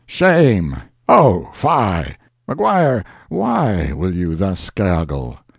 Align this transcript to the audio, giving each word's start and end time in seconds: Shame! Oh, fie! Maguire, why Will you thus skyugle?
Shame! 0.07 0.77
Oh, 1.07 1.51
fie! 1.53 2.15
Maguire, 2.47 3.03
why 3.29 3.91
Will 3.93 4.15
you 4.15 4.33
thus 4.33 4.59
skyugle? 4.59 5.37